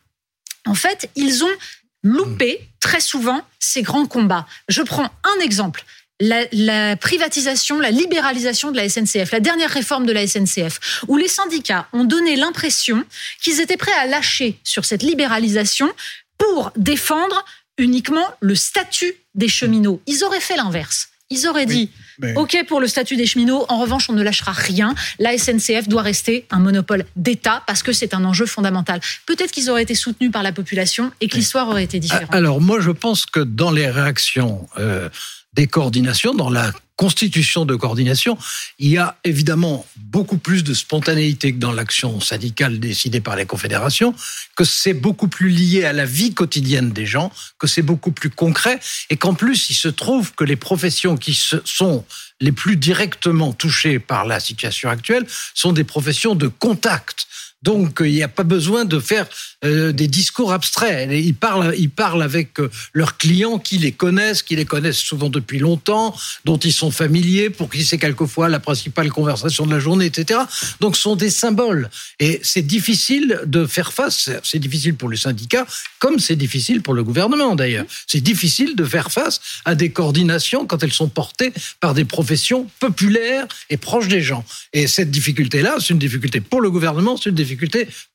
en 0.66 0.74
fait, 0.74 1.10
ils 1.16 1.44
ont 1.44 1.56
loupé 2.02 2.60
très 2.80 3.00
souvent 3.00 3.42
ces 3.58 3.82
grands 3.82 4.06
combats. 4.06 4.46
Je 4.68 4.82
prends 4.82 5.10
un 5.24 5.40
exemple. 5.42 5.84
La, 6.20 6.44
la, 6.52 6.96
privatisation, 6.96 7.80
la 7.80 7.90
libéralisation 7.90 8.70
de 8.70 8.76
la 8.76 8.88
SNCF, 8.88 9.32
la 9.32 9.40
dernière 9.40 9.70
réforme 9.70 10.06
de 10.06 10.12
la 10.12 10.26
SNCF, 10.26 11.02
où 11.08 11.16
les 11.16 11.26
syndicats 11.26 11.88
ont 11.92 12.04
donné 12.04 12.36
l'impression 12.36 13.04
qu'ils 13.42 13.60
étaient 13.60 13.76
prêts 13.76 13.92
à 13.94 14.06
lâcher 14.06 14.56
sur 14.62 14.84
cette 14.84 15.02
libéralisation 15.02 15.90
pour 16.38 16.70
défendre 16.76 17.44
uniquement 17.78 18.26
le 18.40 18.54
statut 18.54 19.14
des 19.34 19.48
cheminots. 19.48 20.00
Ils 20.06 20.22
auraient 20.22 20.40
fait 20.40 20.56
l'inverse. 20.56 21.08
Ils 21.32 21.48
auraient 21.48 21.66
dit 21.66 21.90
OK 22.36 22.64
pour 22.68 22.80
le 22.80 22.86
statut 22.86 23.16
des 23.16 23.26
cheminots, 23.26 23.64
en 23.68 23.78
revanche, 23.78 24.08
on 24.08 24.12
ne 24.12 24.22
lâchera 24.22 24.52
rien. 24.52 24.94
La 25.18 25.36
SNCF 25.36 25.88
doit 25.88 26.02
rester 26.02 26.46
un 26.50 26.58
monopole 26.58 27.04
d'État 27.16 27.62
parce 27.66 27.82
que 27.82 27.92
c'est 27.92 28.14
un 28.14 28.24
enjeu 28.24 28.46
fondamental. 28.46 29.00
Peut-être 29.26 29.50
qu'ils 29.50 29.70
auraient 29.70 29.82
été 29.82 29.94
soutenus 29.94 30.30
par 30.30 30.42
la 30.42 30.52
population 30.52 31.10
et 31.20 31.28
que 31.28 31.36
l'histoire 31.36 31.68
aurait 31.68 31.84
été 31.84 31.98
différente. 31.98 32.34
Alors, 32.34 32.60
moi, 32.60 32.80
je 32.80 32.90
pense 32.90 33.26
que 33.26 33.40
dans 33.40 33.70
les 33.70 33.88
réactions 33.88 34.68
euh, 34.78 35.08
des 35.54 35.66
coordinations, 35.66 36.34
dans 36.34 36.50
la 36.50 36.72
constitution 37.02 37.64
de 37.64 37.74
coordination, 37.74 38.38
il 38.78 38.90
y 38.90 38.96
a 38.96 39.16
évidemment 39.24 39.84
beaucoup 39.96 40.38
plus 40.38 40.62
de 40.62 40.72
spontanéité 40.72 41.52
que 41.52 41.58
dans 41.58 41.72
l'action 41.72 42.20
syndicale 42.20 42.78
décidée 42.78 43.20
par 43.20 43.34
les 43.34 43.44
confédérations, 43.44 44.14
que 44.54 44.62
c'est 44.62 44.94
beaucoup 44.94 45.26
plus 45.26 45.48
lié 45.48 45.84
à 45.84 45.92
la 45.92 46.04
vie 46.04 46.32
quotidienne 46.32 46.92
des 46.92 47.04
gens, 47.04 47.32
que 47.58 47.66
c'est 47.66 47.82
beaucoup 47.82 48.12
plus 48.12 48.30
concret, 48.30 48.78
et 49.10 49.16
qu'en 49.16 49.34
plus, 49.34 49.68
il 49.68 49.74
se 49.74 49.88
trouve 49.88 50.32
que 50.36 50.44
les 50.44 50.54
professions 50.54 51.16
qui 51.16 51.36
sont 51.64 52.04
les 52.40 52.52
plus 52.52 52.76
directement 52.76 53.52
touchées 53.52 53.98
par 53.98 54.24
la 54.24 54.38
situation 54.38 54.88
actuelle 54.88 55.26
sont 55.54 55.72
des 55.72 55.84
professions 55.84 56.36
de 56.36 56.46
contact. 56.46 57.26
Donc, 57.62 57.98
il 58.00 58.12
n'y 58.12 58.22
a 58.22 58.28
pas 58.28 58.42
besoin 58.42 58.84
de 58.84 58.98
faire 58.98 59.26
euh, 59.64 59.92
des 59.92 60.08
discours 60.08 60.52
abstraits. 60.52 61.08
Ils 61.12 61.34
parlent, 61.34 61.74
ils 61.78 61.90
parlent 61.90 62.22
avec 62.22 62.58
euh, 62.58 62.68
leurs 62.92 63.16
clients 63.16 63.58
qui 63.58 63.78
les 63.78 63.92
connaissent, 63.92 64.42
qui 64.42 64.56
les 64.56 64.64
connaissent 64.64 64.98
souvent 64.98 65.28
depuis 65.28 65.60
longtemps, 65.60 66.14
dont 66.44 66.58
ils 66.58 66.72
sont 66.72 66.90
familiers, 66.90 67.50
pour 67.50 67.70
qui 67.70 67.84
c'est 67.84 67.98
quelquefois 67.98 68.48
la 68.48 68.58
principale 68.58 69.10
conversation 69.10 69.64
de 69.64 69.72
la 69.72 69.78
journée, 69.78 70.06
etc. 70.06 70.40
Donc, 70.80 70.96
ce 70.96 71.02
sont 71.02 71.16
des 71.16 71.30
symboles. 71.30 71.88
Et 72.18 72.40
c'est 72.42 72.66
difficile 72.66 73.40
de 73.46 73.66
faire 73.66 73.92
face. 73.92 74.30
C'est 74.42 74.58
difficile 74.58 74.96
pour 74.96 75.08
les 75.08 75.16
syndicats, 75.16 75.66
comme 76.00 76.18
c'est 76.18 76.36
difficile 76.36 76.82
pour 76.82 76.94
le 76.94 77.04
gouvernement 77.04 77.54
d'ailleurs. 77.54 77.86
C'est 78.06 78.20
difficile 78.20 78.74
de 78.74 78.84
faire 78.84 79.12
face 79.12 79.40
à 79.64 79.74
des 79.74 79.90
coordinations 79.90 80.66
quand 80.66 80.82
elles 80.82 80.92
sont 80.92 81.08
portées 81.08 81.52
par 81.78 81.94
des 81.94 82.04
professions 82.04 82.66
populaires 82.80 83.46
et 83.70 83.76
proches 83.76 84.08
des 84.08 84.22
gens. 84.22 84.44
Et 84.72 84.86
cette 84.86 85.10
difficulté-là, 85.10 85.76
c'est 85.78 85.90
une 85.90 85.98
difficulté 85.98 86.40
pour 86.40 86.60
le 86.60 86.70
gouvernement, 86.70 87.16
c'est 87.16 87.30
une 87.30 87.36
difficulté 87.36 87.51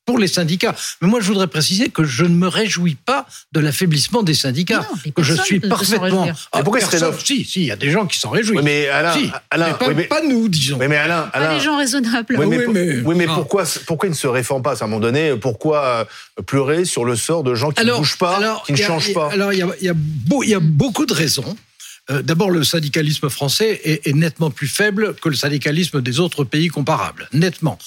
pour 0.08 0.17
les 0.17 0.27
syndicats. 0.27 0.74
Mais 1.01 1.08
moi, 1.08 1.20
je 1.20 1.27
voudrais 1.27 1.48
préciser 1.48 1.89
que 1.89 2.06
je 2.06 2.24
ne 2.24 2.36
me 2.36 2.48
réjouis 2.48 2.96
pas 2.96 3.27
de 3.51 3.60
l'affaiblissement 3.60 4.24
des 4.24 4.34
syndicats. 4.34 4.88
que 5.13 5.22
je 5.22 5.34
suis 5.36 5.60
parfaitement. 5.60 6.29
Ah, 6.51 6.63
pourquoi 6.63 6.79
personne... 6.79 7.13
Si, 7.24 7.44
si, 7.44 7.62
il 7.62 7.67
y 7.67 7.72
a 7.72 7.75
des 7.75 7.91
gens 7.91 8.08
qui 8.08 8.17
s'en 8.17 8.29
réjouissent. 8.29 8.63
mais 8.63 8.88
Alain, 8.88 9.13
si, 9.13 9.29
Alain 9.51 9.74
pas, 9.74 9.94
mais... 9.94 10.06
pas, 10.06 10.22
nous, 10.22 10.48
disons. 10.48 10.77
Mais, 10.77 10.88
mais 10.88 10.96
Alain, 10.96 11.29
Alain... 11.34 11.48
Pas 11.48 11.53
des 11.56 11.63
gens 11.63 11.77
raisonnables. 11.77 12.36
Oui, 12.39 12.46
mais, 12.48 12.58
oui, 12.58 12.74
mais, 12.74 13.01
oui, 13.03 13.15
mais 13.15 13.25
pourquoi, 13.25 13.65
pourquoi 13.86 14.08
ils 14.08 14.12
ne 14.12 14.15
se 14.15 14.27
réforment 14.27 14.63
pas 14.63 14.82
à 14.82 14.86
un 14.86 14.88
moment 14.88 15.01
donné 15.01 15.36
Pourquoi 15.36 15.84
euh, 15.84 16.41
pleurer 16.44 16.86
sur 16.86 17.03
le 17.03 17.17
sort 17.17 17.44
de 17.44 17.53
gens 17.53 17.72
qui 17.72 17.82
alors, 17.82 17.98
ne 17.98 18.01
bougent 18.01 18.17
pas, 18.17 18.38
alors, 18.38 18.63
qui 18.63 18.72
ne 18.72 18.77
changent 18.77 19.13
pas 19.13 19.29
Alors, 19.32 19.51
il 19.51 19.60
y 19.60 19.62
a, 19.62 19.67
y, 19.82 19.89
a 19.89 19.94
beau, 19.96 20.44
y 20.44 20.53
a 20.53 20.60
beaucoup 20.62 21.06
de 21.06 21.13
raisons. 21.13 21.58
Euh, 22.10 22.22
D'abord, 22.22 22.50
le 22.50 22.63
syndicalisme 22.63 23.29
français 23.29 23.82
est, 23.84 24.08
est, 24.08 24.13
nettement 24.13 24.51
plus 24.51 24.67
faible 24.67 25.15
que 25.15 25.27
le 25.27 25.36
syndicalisme 25.36 26.01
des 26.01 26.22
autres 26.22 26.46
pays 26.46 26.70
comparables. 26.70 27.27
Nettement 27.34 27.77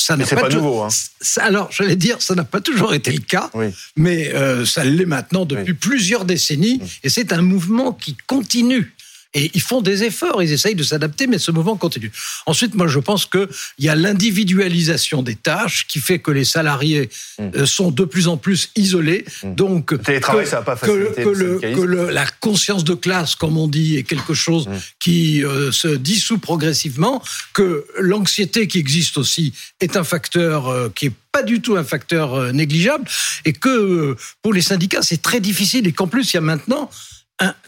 ça 0.00 0.16
pas, 0.16 0.42
pas 0.42 0.48
nouveau. 0.48 0.82
Hein. 0.82 0.88
Ça, 1.20 1.44
alors, 1.44 1.70
j'allais 1.70 1.96
dire, 1.96 2.20
ça 2.22 2.34
n'a 2.34 2.44
pas 2.44 2.60
toujours 2.60 2.94
été 2.94 3.12
le 3.12 3.20
cas, 3.20 3.50
oui. 3.54 3.66
mais 3.96 4.32
euh, 4.34 4.64
ça 4.64 4.84
l'est 4.84 5.04
maintenant 5.04 5.44
depuis 5.44 5.72
oui. 5.72 5.78
plusieurs 5.78 6.24
décennies, 6.24 6.80
et 7.02 7.08
c'est 7.08 7.32
un 7.32 7.42
mouvement 7.42 7.92
qui 7.92 8.16
continue. 8.26 8.94
Et 9.32 9.50
ils 9.54 9.60
font 9.60 9.80
des 9.80 10.02
efforts, 10.02 10.42
ils 10.42 10.52
essayent 10.52 10.74
de 10.74 10.82
s'adapter, 10.82 11.28
mais 11.28 11.38
ce 11.38 11.52
mouvement 11.52 11.76
continue. 11.76 12.10
Ensuite, 12.46 12.74
moi, 12.74 12.88
je 12.88 12.98
pense 12.98 13.26
qu'il 13.26 13.48
y 13.78 13.88
a 13.88 13.94
l'individualisation 13.94 15.22
des 15.22 15.36
tâches 15.36 15.86
qui 15.86 16.00
fait 16.00 16.18
que 16.18 16.32
les 16.32 16.44
salariés 16.44 17.08
mmh. 17.38 17.64
sont 17.64 17.92
de 17.92 18.04
plus 18.04 18.26
en 18.26 18.36
plus 18.36 18.70
isolés. 18.74 19.24
Mmh. 19.44 19.54
Donc, 19.54 19.92
le 19.92 19.98
télétravail, 19.98 20.44
que, 20.44 20.50
ça 20.50 20.56
n'a 20.56 20.62
pas 20.62 20.74
que, 20.74 20.90
le, 20.90 21.60
que 21.60 21.80
le, 21.80 22.10
la 22.10 22.26
conscience 22.40 22.82
de 22.82 22.94
classe, 22.94 23.36
comme 23.36 23.56
on 23.56 23.68
dit, 23.68 23.96
est 23.96 24.02
quelque 24.02 24.34
chose 24.34 24.66
mmh. 24.66 24.72
qui 24.98 25.44
euh, 25.44 25.70
se 25.70 25.88
dissout 25.88 26.38
progressivement, 26.38 27.22
que 27.52 27.86
l'anxiété 28.00 28.66
qui 28.66 28.78
existe 28.78 29.16
aussi 29.16 29.52
est 29.80 29.96
un 29.96 30.04
facteur 30.04 30.68
euh, 30.68 30.88
qui 30.92 31.06
est 31.06 31.12
pas 31.30 31.44
du 31.44 31.60
tout 31.60 31.76
un 31.76 31.84
facteur 31.84 32.34
euh, 32.34 32.50
négligeable, 32.50 33.04
et 33.44 33.52
que 33.52 34.16
pour 34.42 34.52
les 34.52 34.62
syndicats, 34.62 35.02
c'est 35.02 35.22
très 35.22 35.38
difficile, 35.38 35.86
et 35.86 35.92
qu'en 35.92 36.08
plus, 36.08 36.32
il 36.32 36.36
y 36.36 36.38
a 36.38 36.40
maintenant 36.40 36.90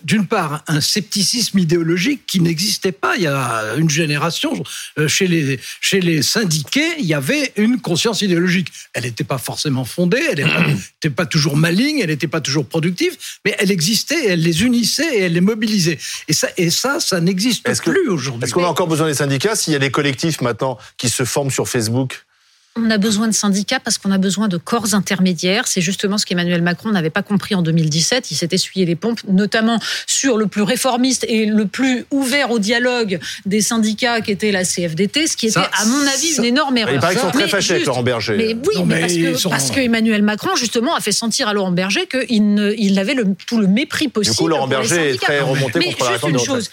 d'une 0.05 0.27
part, 0.27 0.63
un 0.67 0.81
scepticisme 0.81 1.59
idéologique 1.59 2.27
qui 2.27 2.41
n'existait 2.41 2.93
pas 2.93 3.17
il 3.17 3.23
y 3.23 3.27
a 3.27 3.75
une 3.77 3.89
génération. 3.89 4.63
Euh, 4.99 5.09
chez 5.09 5.27
les, 5.27 5.59
chez 5.81 6.01
les 6.01 6.23
syndiqués, 6.23 6.99
il 6.99 7.07
y 7.07 7.15
avait 7.15 7.53
une 7.57 7.81
conscience 7.81 8.23
idéologique. 8.23 8.69
Elle 8.93 9.05
n'était 9.05 9.25
pas 9.25 9.39
forcément 9.39 9.85
fondée, 9.85 10.23
elle 10.31 10.45
n'était 10.45 11.11
pas, 11.15 11.27
toujours 11.27 11.57
maligne, 11.57 12.01
elle 12.01 12.11
n'était 12.11 12.29
pas 12.29 12.41
toujours 12.41 12.67
productive, 12.67 13.17
mais 13.45 13.55
elle 13.59 13.71
existait, 13.71 14.27
elle 14.27 14.43
les 14.43 14.63
unissait 14.63 15.17
et 15.17 15.21
elle 15.23 15.33
les 15.33 15.41
mobilisait. 15.41 15.99
Et 16.29 16.33
ça, 16.33 16.49
et 16.57 16.71
ça, 16.71 17.01
ça 17.01 17.21
n'existe 17.21 17.69
plus 17.83 18.09
aujourd'hui. 18.09 18.45
Est-ce 18.45 18.55
qu'on 18.55 18.65
a 18.65 18.69
encore 18.69 18.89
besoin 18.89 19.07
des 19.07 19.15
syndicats 19.15 19.57
s'il 19.57 19.73
y 19.73 19.77
a 19.77 19.81
des 19.81 19.91
collectifs 19.91 20.41
maintenant 20.41 20.79
qui 20.97 21.09
se 21.09 21.25
forment 21.25 21.51
sur 21.51 21.69
Facebook? 21.69 22.25
On 22.77 22.91
a 22.91 22.97
besoin 22.97 23.29
de 23.29 23.33
syndicats 23.33 23.81
parce 23.81 23.99
qu'on 23.99 24.11
a 24.11 24.19
besoin 24.19 24.49
de 24.49 24.57
corps 24.57 24.95
intermédiaires. 24.95 25.67
C'est 25.67 25.83
justement 25.83 26.17
ce 26.17 26.25
qu'Emmanuel 26.25 26.63
Macron 26.63 26.91
n'avait 26.91 27.11
pas 27.11 27.23
compris 27.23 27.55
en 27.55 27.63
2017. 27.63 28.31
Il 28.31 28.35
s'est 28.35 28.49
essuyé 28.51 28.87
les 28.87 28.97
pompes, 28.97 29.21
notamment 29.29 29.79
sur 30.07 30.39
le 30.39 30.47
plus 30.47 30.63
réformiste 30.63 31.25
et 31.29 31.45
le 31.45 31.67
plus 31.67 32.07
ouvert 32.11 32.51
au 32.51 32.59
dialogue 32.59 33.21
des 33.45 33.61
syndicats 33.61 34.23
qui 34.23 34.31
était 34.31 34.53
la 34.53 34.65
CFDT, 34.65 35.27
ce 35.27 35.37
qui 35.37 35.49
était, 35.49 35.59
à 35.59 35.85
mon 35.85 36.07
avis, 36.07 36.37
une 36.39 36.45
énorme 36.45 36.79
erreur. 36.79 36.95
Il 36.95 37.01
paraît 37.01 37.15
qu'ils 37.15 37.23
sont 37.23 37.31
très 37.31 37.49
fâchés 37.49 37.75
avec 37.75 37.87
Laurent 37.87 38.03
Berger. 38.03 38.37
Mais 38.37 38.57
oui, 38.67 38.83
mais 38.87 39.01
parce, 39.01 39.13
que, 39.13 39.49
parce 39.49 39.71
que 39.71 39.81
Emmanuel 39.81 40.23
Macron, 40.23 40.57
justement, 40.57 40.95
a 40.95 41.01
fait 41.01 41.13
sentir 41.13 41.49
à 41.49 41.53
Laurent 41.53 41.73
Berger 41.73 42.07
qu'il 42.07 42.75
il 42.79 42.99
avait 42.99 43.15
le, 43.15 43.27
tout 43.47 43.59
le 43.59 43.67
mépris 43.67 44.09
possible. 44.09 44.35
Du 44.35 44.39
coup, 44.39 44.49
Laurent 44.49 44.67
Berger 44.67 45.11
est 45.11 45.21
très 45.21 45.41
remonté 45.41 45.79
mais 45.79 45.93
contre 45.93 46.11
juste 46.11 46.29
une 46.29 46.39
chose, 46.39 46.71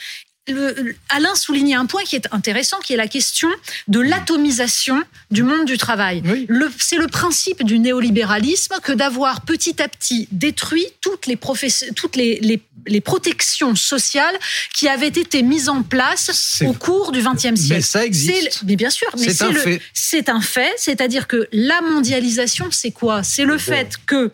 Alain 1.10 1.36
soulignait 1.36 1.76
un 1.76 1.86
point 1.86 2.04
qui 2.04 2.16
est 2.16 2.28
intéressant, 2.32 2.78
qui 2.80 2.94
est 2.94 2.98
la 2.98 3.08
question 3.08 3.50
de 3.88 4.00
l'atomisation 4.00 5.02
du 5.32 5.44
monde 5.44 5.66
du 5.66 5.78
travail. 5.78 6.24
C'est 6.80 6.98
le 6.98 7.08
principe 7.08 7.64
du 7.64 7.80
néolibéralisme 7.80 8.76
que 8.82 8.92
d'avoir 8.92 9.42
petit 9.42 9.82
à 9.82 9.88
petit 9.88 10.28
détruit 10.32 10.86
toutes 11.02 11.28
les, 11.28 11.38
toutes 11.96 12.16
les, 12.16 12.62
les, 12.88 13.02
protections 13.02 13.76
sociales 13.76 14.36
qui 14.74 14.88
avaient 14.88 15.08
été 15.08 15.42
mises 15.42 15.70
en 15.70 15.84
place 15.84 16.62
au 16.66 16.74
cours 16.74 17.12
du 17.12 17.22
XXe 17.22 17.56
siècle. 17.56 17.58
Mais 17.70 17.82
ça 17.82 18.06
existe. 18.06 18.64
Mais 18.66 18.76
bien 18.76 18.90
sûr, 18.90 19.08
mais 19.18 19.34
c'est 19.34 19.44
un, 19.44 19.54
fait. 19.54 20.30
un 20.30 20.42
fait. 20.42 20.74
C'est-à-dire 20.78 21.28
que 21.28 21.48
la 21.52 21.82
mondialisation, 21.82 22.68
c'est 22.72 22.92
quoi? 22.92 23.24
C'est 23.24 23.46
le 23.46 23.58
fait 23.58 23.94
que 24.06 24.32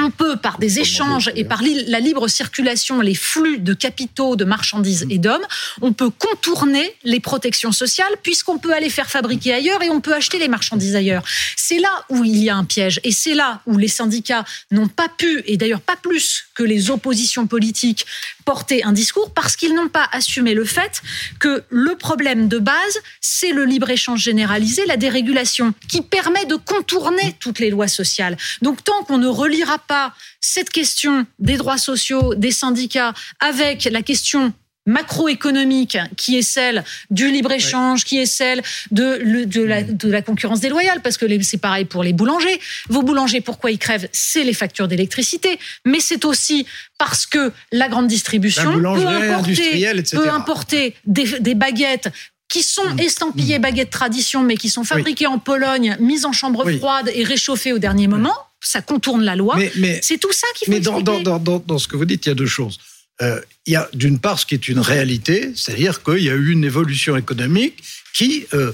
on 0.00 0.10
peut, 0.10 0.36
par 0.36 0.58
des 0.58 0.80
échanges 0.80 1.30
et 1.36 1.44
par 1.44 1.60
la 1.62 2.00
libre 2.00 2.26
circulation, 2.26 3.00
les 3.00 3.14
flux 3.14 3.58
de 3.58 3.74
capitaux, 3.74 4.36
de 4.36 4.44
marchandises 4.44 5.06
et 5.10 5.18
d'hommes, 5.18 5.46
on 5.80 5.92
peut 5.92 6.10
contourner 6.10 6.94
les 7.04 7.20
protections 7.20 7.72
sociales 7.72 8.12
puisqu'on 8.22 8.58
peut 8.58 8.72
aller 8.72 8.88
faire 8.88 9.10
fabriquer 9.10 9.52
ailleurs 9.52 9.82
et 9.82 9.90
on 9.90 10.00
peut 10.00 10.14
acheter 10.14 10.38
les 10.38 10.48
marchandises 10.48 10.96
ailleurs. 10.96 11.22
C'est 11.56 11.78
là 11.78 12.04
où 12.08 12.24
il 12.24 12.38
y 12.38 12.48
a 12.48 12.56
un 12.56 12.64
piège 12.64 13.00
et 13.04 13.12
c'est 13.12 13.34
là 13.34 13.60
où 13.66 13.76
les 13.76 13.88
syndicats 13.88 14.44
n'ont 14.70 14.88
pas 14.88 15.08
pu, 15.08 15.42
et 15.46 15.56
d'ailleurs 15.56 15.80
pas 15.80 15.96
plus 15.96 16.44
que 16.54 16.62
les 16.62 16.90
oppositions 16.90 17.46
politiques, 17.46 18.06
porter 18.44 18.82
un 18.84 18.92
discours 18.92 19.32
parce 19.32 19.56
qu'ils 19.56 19.74
n'ont 19.74 19.88
pas 19.88 20.08
assumé 20.12 20.54
le 20.54 20.64
fait 20.64 21.02
que 21.38 21.64
le 21.68 21.96
problème 21.96 22.48
de 22.48 22.58
base, 22.58 22.98
c'est 23.20 23.52
le 23.52 23.64
libre-échange 23.64 24.20
généralisé, 24.20 24.84
la 24.86 24.96
dérégulation, 24.96 25.74
qui 25.88 26.02
permet 26.02 26.44
de 26.46 26.56
contourner 26.56 27.36
toutes 27.40 27.58
les 27.58 27.70
lois 27.70 27.88
sociales. 27.88 28.36
Donc 28.62 28.82
tant 28.82 29.04
qu'on 29.04 29.18
ne 29.18 29.28
reliera 29.28 29.78
pas 29.86 30.14
cette 30.40 30.70
question 30.70 31.26
des 31.38 31.56
droits 31.56 31.78
sociaux, 31.78 32.34
des 32.34 32.50
syndicats, 32.50 33.12
avec 33.40 33.84
la 33.84 34.02
question 34.02 34.52
macroéconomique 34.86 35.96
qui 36.16 36.36
est 36.36 36.42
celle 36.42 36.84
du 37.10 37.30
libre-échange, 37.30 38.04
qui 38.04 38.18
est 38.18 38.26
celle 38.26 38.62
de, 38.90 39.44
de, 39.44 39.62
la, 39.62 39.82
de, 39.82 40.10
la, 40.10 40.22
concurrence 40.22 40.60
déloyale, 40.60 41.00
parce 41.02 41.16
que 41.16 41.26
c'est 41.42 41.58
pareil 41.58 41.84
pour 41.84 42.02
les 42.02 42.12
boulangers. 42.12 42.60
Vos 42.88 43.02
boulangers, 43.02 43.40
pourquoi 43.40 43.70
ils 43.70 43.78
crèvent? 43.78 44.08
C'est 44.12 44.44
les 44.44 44.54
factures 44.54 44.88
d'électricité, 44.88 45.58
mais 45.84 46.00
c'est 46.00 46.24
aussi 46.24 46.66
parce 46.98 47.26
que 47.26 47.52
la 47.70 47.88
grande 47.88 48.08
distribution 48.08 48.72
peut 48.72 49.06
importer, 49.06 49.86
peut 50.12 50.30
importer 50.30 50.94
des, 51.04 51.38
des 51.38 51.54
baguettes 51.54 52.08
qui 52.48 52.62
sont 52.62 52.94
mmh. 52.94 53.00
estampillées 53.00 53.58
mmh. 53.58 53.62
baguettes 53.62 53.90
tradition, 53.90 54.42
mais 54.42 54.56
qui 54.56 54.68
sont 54.68 54.84
fabriquées 54.84 55.26
en 55.26 55.38
Pologne, 55.38 55.96
mises 56.00 56.26
en 56.26 56.32
chambre 56.32 56.70
froide 56.72 57.10
et 57.14 57.24
réchauffées 57.24 57.72
au 57.72 57.78
dernier 57.78 58.08
moment. 58.08 58.34
Ça 58.62 58.80
contourne 58.80 59.22
la 59.22 59.36
loi. 59.36 59.58
C'est 60.02 60.18
tout 60.18 60.32
ça 60.32 60.46
qui 60.54 60.66
faut 60.66 60.70
Mais 60.70 60.80
dans, 60.80 61.00
dans, 61.00 61.20
dans, 61.20 61.58
dans, 61.58 61.78
ce 61.78 61.88
que 61.88 61.96
vous 61.96 62.04
dites, 62.04 62.24
il 62.26 62.28
y 62.28 62.32
a 62.32 62.34
deux 62.34 62.46
choses. 62.46 62.78
Euh, 63.20 63.40
il 63.66 63.74
y 63.74 63.76
a 63.76 63.88
d'une 63.92 64.18
part 64.18 64.38
ce 64.38 64.46
qui 64.46 64.54
est 64.54 64.68
une 64.68 64.78
réalité, 64.78 65.52
c'est-à-dire 65.54 66.02
qu'il 66.02 66.22
y 66.22 66.30
a 66.30 66.34
eu 66.34 66.50
une 66.50 66.64
évolution 66.64 67.16
économique 67.16 67.82
qui 68.14 68.46
euh, 68.54 68.72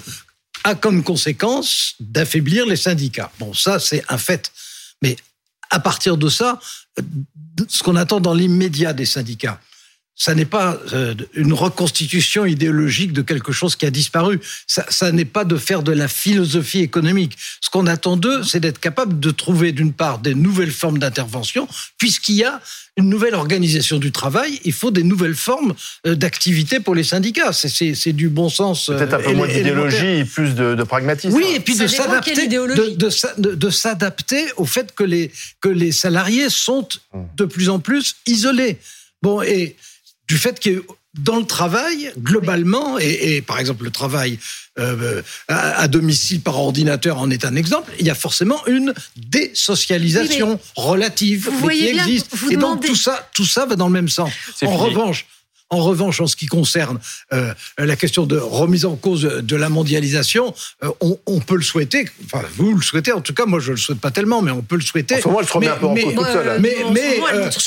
a 0.65 0.75
comme 0.75 1.03
conséquence 1.03 1.95
d'affaiblir 2.01 2.67
les 2.67 2.77
syndicats. 2.77 3.33
Bon, 3.39 3.53
ça 3.53 3.79
c'est 3.79 4.05
un 4.09 4.19
fait. 4.19 4.53
Mais 5.03 5.17
à 5.71 5.81
partir 5.81 6.17
de 6.17 6.29
ça, 6.29 6.61
euh, 6.99 7.03
ce 7.67 7.83
qu'on 7.83 7.97
attend 7.97 8.21
dans 8.21 8.35
l'immédiat 8.35 8.93
des 8.93 9.07
syndicats, 9.07 9.61
ça 10.19 10.35
n'est 10.35 10.45
pas 10.45 10.79
une 11.35 11.53
reconstitution 11.53 12.45
idéologique 12.45 13.13
de 13.13 13.23
quelque 13.23 13.53
chose 13.53 13.77
qui 13.77 13.87
a 13.87 13.91
disparu. 13.91 14.41
Ça, 14.67 14.85
ça 14.89 15.13
n'est 15.13 15.25
pas 15.25 15.45
de 15.45 15.57
faire 15.57 15.83
de 15.83 15.93
la 15.93 16.09
philosophie 16.09 16.81
économique. 16.81 17.37
Ce 17.61 17.71
qu'on 17.71 17.87
attend 17.87 18.17
d'eux, 18.17 18.43
c'est 18.43 18.61
d'être 18.61 18.81
capable 18.81 19.21
de 19.21 19.31
trouver 19.31 19.73
d'une 19.73 19.93
part 19.93 20.19
des 20.19 20.35
nouvelles 20.35 20.73
formes 20.73 20.99
d'intervention, 20.99 21.69
puisqu'il 21.99 22.35
y 22.35 22.45
a 22.45 22.61
une 22.99 23.09
nouvelle 23.09 23.37
organisation 23.37 23.99
du 23.99 24.11
travail, 24.11 24.59
il 24.65 24.73
faut 24.73 24.91
des 24.91 25.05
nouvelles 25.05 25.37
formes 25.37 25.75
euh, 26.07 26.17
d'activité 26.17 26.81
pour 26.81 26.97
les 26.97 27.05
syndicats. 27.05 27.53
C'est 27.53 28.13
du 28.13 28.29
bon 28.29 28.49
sens. 28.49 28.87
Peut-être 28.87 29.15
un 29.15 29.19
peu 29.21 29.31
euh, 29.31 29.35
moins 29.35 29.47
d'idéologie 29.47 30.07
et 30.07 30.25
plus 30.25 30.55
de, 30.55 30.83
pragmatisme. 30.83 31.33
Oui, 31.33 31.47
et 31.55 31.61
puis 31.61 31.77
de 31.77 31.87
s'adapter, 31.87 32.49
de, 32.49 33.71
s'adapter 33.71 34.47
au 34.57 34.65
fait 34.65 34.93
que 34.95 35.05
les, 35.05 35.31
que 35.61 35.69
les 35.69 35.93
salariés 35.93 36.51
sont 36.51 36.89
de 37.37 37.45
plus 37.45 37.69
en 37.69 37.79
plus 37.79 38.17
isolés. 38.27 38.79
Bon, 39.23 39.43
et 39.43 39.77
du 40.29 40.37
fait 40.37 40.61
que 40.61 40.85
dans 41.19 41.37
le 41.37 41.47
travail, 41.47 42.13
globalement, 42.19 42.99
et, 42.99 43.43
par 43.43 43.59
exemple 43.59 43.85
le 43.85 43.91
travail 43.91 44.39
euh, 44.79 45.23
à, 45.49 45.89
domicile 45.89 46.41
par 46.41 46.59
ordinateur 46.59 47.19
en 47.19 47.31
est 47.31 47.45
un 47.45 47.57
exemple, 47.57 47.91
il 47.99 48.07
y 48.07 48.11
a 48.11 48.15
forcément 48.15 48.65
une 48.67 48.95
désocialisation 49.17 50.61
relative 50.77 51.49
vous 51.51 51.69
qui 51.69 51.87
existe. 51.87 52.31
et 52.51 52.57
donc 52.57 52.85
tout 52.85 52.95
ça, 52.95 53.29
tout 53.35 53.47
ça 53.47 53.67
va 53.67 53.75
dans 53.75 53.87
le 53.87 53.93
même 53.93 54.09
sens. 54.09 54.31
En 54.63 54.77
revanche, 54.77 55.27
en 55.71 55.83
revanche, 55.83 56.21
en 56.21 56.27
ce 56.27 56.37
qui 56.37 56.47
concerne 56.47 56.99
euh, 57.33 57.53
la 57.77 57.97
question 57.97 58.27
de 58.27 58.37
remise 58.39 58.87
en 58.87 58.97
cause 58.97 59.23
de 59.23 59.57
la 59.57 59.69
mondialisation, 59.69 60.55
euh, 60.83 60.91
on, 61.01 61.19
on, 61.27 61.41
peut 61.41 61.57
le 61.57 61.63
souhaiter. 61.63 62.09
Enfin, 62.25 62.45
vous 62.57 62.75
le 62.75 62.83
souhaitez. 62.83 63.13
En 63.13 63.21
tout 63.21 63.35
cas, 63.35 63.45
moi, 63.45 63.61
je 63.61 63.73
le 63.73 63.77
souhaite 63.77 64.01
pas 64.01 64.11
tellement, 64.11 64.41
mais 64.41 64.51
on 64.51 64.63
peut 64.63 64.77
le 64.77 64.83
souhaiter. 64.83 65.17
En 65.17 65.21
ce 65.21 65.29
moment, 65.29 65.43
je 65.43 65.53
remets 65.53 65.69
un 65.69 65.77
peu 65.77 65.87
en 65.87 65.95
cause 65.95 66.15
toute 66.15 66.27
seule. 66.27 66.61
Mais, 66.61 66.77
mais, 66.93 67.21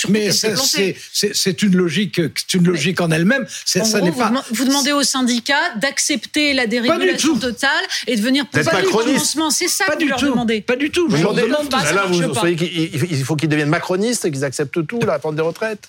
mais 0.10 0.32
c'est 0.32 1.62
une 1.62 1.76
logique, 1.76 2.22
c'est 2.36 2.54
une 2.56 2.68
logique 2.68 3.02
en 3.02 3.12
elle-même. 3.12 3.46
Ça 3.66 4.02
n'est 4.02 4.12
pas. 4.12 4.32
Vous 4.52 4.66
demandez 4.66 4.92
aux 4.92 5.04
syndicats 5.04 5.76
d'accepter 5.76 6.54
la 6.54 6.68
dérégulation 6.68 7.38
totale 7.38 7.86
et 8.08 8.16
de 8.16 8.22
venir 8.22 8.48
poser 8.48 8.70
le 8.82 8.88
financement. 8.88 9.52
C'est 9.52 9.68
ça 9.68 9.86
que 9.86 10.02
vous 10.02 10.10
leur 10.10 10.22
demandez. 10.22 10.62
Pas 10.62 10.76
du 10.76 10.90
tout. 10.90 11.08
Vous 11.08 11.18
demandez, 11.18 11.48
là, 11.48 12.06
vous, 12.08 12.22
vous 12.22 12.56
qu'il 12.56 13.24
faut 13.24 13.36
qu'ils 13.36 13.50
deviennent 13.50 13.70
macronistes, 13.70 14.30
qu'ils 14.32 14.44
acceptent 14.44 14.86
tout, 14.88 15.00
la 15.06 15.14
réforme 15.14 15.36
des 15.36 15.42
retraites. 15.42 15.88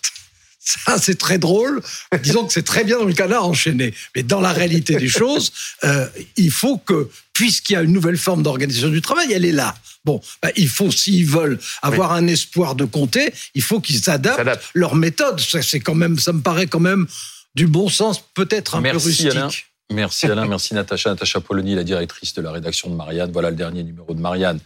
Ça, 0.65 0.97
c'est 0.99 1.19
très 1.19 1.39
drôle. 1.39 1.83
Disons 2.23 2.47
que 2.47 2.53
c'est 2.53 2.63
très 2.63 2.85
bien 2.85 2.99
dans 2.99 3.05
le 3.05 3.13
canard 3.13 3.47
enchaîné. 3.47 3.93
Mais 4.15 4.23
dans 4.23 4.41
la 4.41 4.53
réalité 4.53 4.95
des 4.97 5.09
choses, 5.09 5.53
euh, 5.83 6.07
il 6.37 6.53
faut 6.53 6.79
que, 6.79 7.11
puisqu'il 7.33 7.73
y 7.73 7.77
a 7.77 7.83
une 7.83 7.93
nouvelle 7.93 8.17
forme 8.17 8.45
d'organisation 8.45 8.89
du 8.89 9.03
travail, 9.03 9.33
elle 9.33 9.45
est 9.45 9.53
là. 9.53 9.75
Bon, 10.05 10.21
bah, 10.41 10.51
il 10.57 10.69
faut, 10.69 10.93
s'ils 10.93 11.27
veulent 11.27 11.59
avoir 11.83 12.13
un 12.13 12.29
espoir 12.29 12.77
de 12.77 12.85
compter, 12.85 13.33
il 13.55 13.63
faut 13.63 13.81
qu'ils 13.81 14.09
adaptent 14.09 14.61
leur 14.75 14.95
méthode. 14.95 15.41
C'est 15.41 15.81
quand 15.81 15.97
même, 15.97 16.19
ça 16.19 16.33
me 16.33 16.43
paraît 16.43 16.69
quand 16.69 16.81
même 16.81 17.09
du 17.55 17.67
bon 17.67 17.89
sens, 17.89 18.23
peut-être 18.35 18.77
un 18.77 18.83
peu 18.83 18.97
rustique. 18.97 19.31
Alain. 19.31 19.49
Merci 19.91 20.27
Alain, 20.27 20.47
merci 20.47 20.75
Natacha. 20.75 21.11
Natacha 21.11 21.41
Polony, 21.41 21.75
la 21.75 21.85
directrice 21.85 22.35
de 22.35 22.41
la 22.41 22.53
rédaction 22.53 22.89
de 22.89 22.95
Marianne. 22.95 23.31
Voilà 23.33 23.51
le 23.51 23.57
dernier 23.57 23.83
numéro 23.83 24.15
de 24.15 24.21
Marianne 24.21 24.59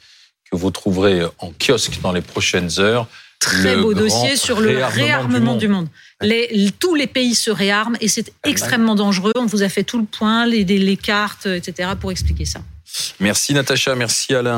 que 0.50 0.56
vous 0.56 0.70
trouverez 0.70 1.22
en 1.38 1.52
kiosque 1.52 2.00
dans 2.02 2.12
les 2.12 2.20
prochaines 2.20 2.78
heures 2.78 3.08
très 3.40 3.76
beau 3.76 3.94
dossier 3.94 4.36
sur 4.36 4.60
le 4.60 4.84
réarmement, 4.84 5.56
du 5.56 5.68
monde. 5.68 5.88
Les, 6.20 6.70
tous 6.78 6.94
les 6.94 7.06
pays 7.06 7.34
se 7.34 7.50
réarment 7.50 7.96
et 8.00 8.08
c'est 8.08 8.32
extrêmement 8.44 8.94
dangereux. 8.94 9.32
On 9.36 9.46
vous 9.46 9.62
a 9.62 9.68
fait 9.68 9.84
tout 9.84 9.98
le 9.98 10.06
point, 10.06 10.46
les, 10.46 10.64
les 10.64 10.96
cartes, 10.96 11.46
etc., 11.46 11.90
pour 12.00 12.10
expliquer 12.10 12.44
ça. 12.44 12.60
Merci 13.20 13.52
Natacha, 13.52 13.94
merci 13.94 14.34
Alain. 14.34 14.54